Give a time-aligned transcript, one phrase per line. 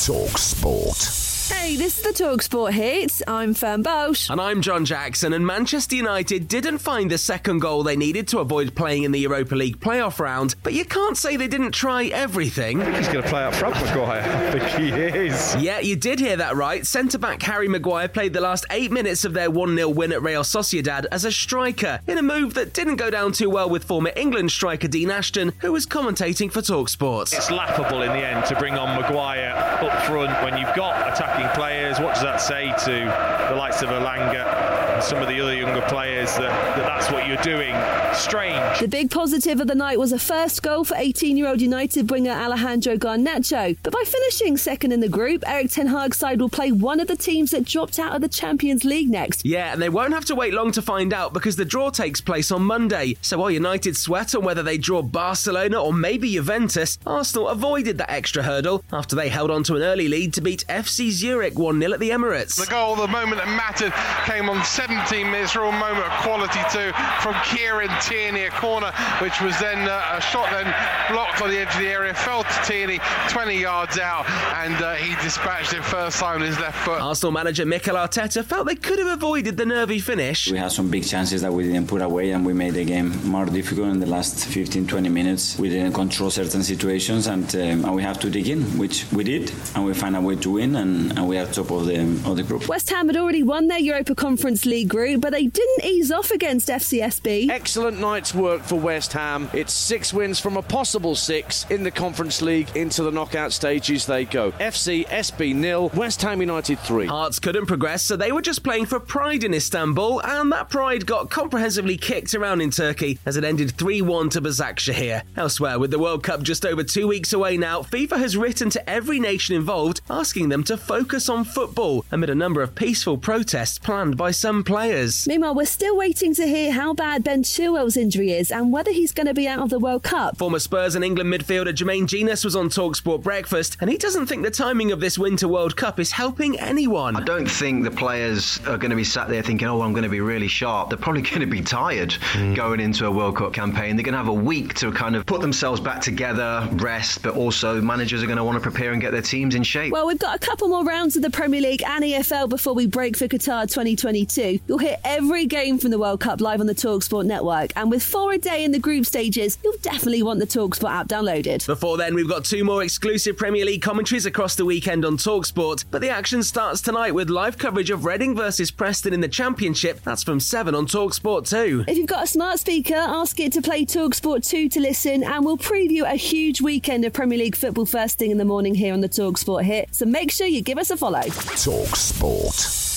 [0.00, 1.59] Talk Sport.
[1.60, 3.22] Hey, this is the Talksport Hits.
[3.28, 4.30] I'm Fern Bosch.
[4.30, 8.38] And I'm John Jackson, and Manchester United didn't find the second goal they needed to
[8.38, 12.06] avoid playing in the Europa League playoff round, but you can't say they didn't try
[12.06, 12.80] everything.
[12.80, 14.22] I think he's going to play up front, Maguire.
[14.54, 15.54] I think he is.
[15.56, 16.84] Yeah, you did hear that right.
[16.86, 20.22] Centre back Harry Maguire played the last eight minutes of their 1 0 win at
[20.22, 23.84] Real Sociedad as a striker, in a move that didn't go down too well with
[23.84, 27.34] former England striker Dean Ashton, who was commentating for Talksport.
[27.34, 31.49] It's laughable in the end to bring on Maguire up front when you've got attacking
[31.54, 31.98] players.
[31.98, 35.80] What does that say to the likes of Elanga and some of the other younger
[35.82, 37.74] players that, that that's what you're doing?
[38.14, 38.80] Strange.
[38.80, 42.10] The big positive of the night was a first goal for 18 year old United
[42.10, 43.76] winger Alejandro Garnacho.
[43.82, 47.08] But by finishing second in the group, Erik Ten Hag's side will play one of
[47.08, 49.44] the teams that dropped out of the Champions League next.
[49.44, 52.20] Yeah, and they won't have to wait long to find out because the draw takes
[52.20, 53.16] place on Monday.
[53.22, 58.10] So while United sweat on whether they draw Barcelona or maybe Juventus, Arsenal avoided that
[58.10, 61.80] extra hurdle after they held on to an early lead to beat FC Zurich 1
[61.80, 62.56] 0 at the Emirates.
[62.56, 63.94] The goal, the moment that mattered,
[64.26, 66.90] came on 17 minutes, real moment of quality too
[67.20, 68.90] from Kieran Tierney, a corner
[69.20, 70.66] which was then uh, a shot then
[71.08, 74.94] blocked on the edge of the area, fell to Tierney 20 yards out, and uh,
[74.94, 77.00] he dispatched it first time with his left foot.
[77.00, 80.50] Arsenal manager Mikel Arteta felt they could have avoided the nervy finish.
[80.50, 83.10] We had some big chances that we didn't put away, and we made the game
[83.24, 85.56] more difficult in the last 15 20 minutes.
[85.56, 89.22] We didn't control certain situations, and, um, and we have to dig in, which we
[89.22, 92.00] did, and we find a way to win, and, and we are top of the,
[92.28, 92.66] of the group.
[92.66, 96.30] West Ham had already won their Europa Conference League group, but they didn't ease off
[96.30, 97.48] against FCSB.
[97.50, 99.48] Excellent night's work for West Ham.
[99.52, 102.68] It's six wins from a possible six in the Conference League.
[102.74, 104.52] Into the knockout stages they go.
[104.52, 107.06] FC SB nil, West Ham United three.
[107.06, 111.06] Hearts couldn't progress, so they were just playing for pride in Istanbul, and that pride
[111.06, 115.22] got comprehensively kicked around in Turkey as it ended 3 1 to Başakşehir.
[115.36, 118.90] Elsewhere, with the World Cup just over two weeks away now, FIFA has written to
[118.90, 123.78] every nation involved asking them to focus on football amid a number of peaceful protests
[123.78, 125.26] planned by some players.
[125.26, 129.10] Meanwhile, we're still waiting to hear how bad Ben Chilwell's injury is and whether he's
[129.10, 130.36] going to be out of the World Cup.
[130.36, 134.44] Former Spurs and England midfielder Jermaine Jenas was on Talksport Breakfast, and he doesn't think
[134.44, 137.16] the timing of this Winter World Cup is helping anyone.
[137.16, 140.04] I don't think the players are going to be sat there thinking, oh, I'm going
[140.04, 140.90] to be really sharp.
[140.90, 142.54] They're probably going to be tired mm.
[142.54, 143.96] going into a World Cup campaign.
[143.96, 147.34] They're going to have a week to kind of put themselves back together, rest, but
[147.34, 149.92] also managers are going to want to prepare and get their teams in shape.
[149.92, 152.86] Well, we've got a couple more rounds of the Premier League and EFL before we
[152.86, 154.49] break for Qatar 2022.
[154.66, 158.02] You'll hear every game from the World Cup live on the Talksport network, and with
[158.02, 161.66] four a day in the group stages, you'll definitely want the Talksport app downloaded.
[161.66, 165.84] Before then, we've got two more exclusive Premier League commentaries across the weekend on Talksport,
[165.90, 170.00] but the action starts tonight with live coverage of Reading versus Preston in the Championship.
[170.02, 171.84] That's from 7 on Talksport 2.
[171.86, 175.44] If you've got a smart speaker, ask it to play Talksport 2 to listen, and
[175.44, 178.92] we'll preview a huge weekend of Premier League football first thing in the morning here
[178.92, 179.94] on the Talksport hit.
[179.94, 181.22] So make sure you give us a follow.
[181.22, 182.89] Talk Sport.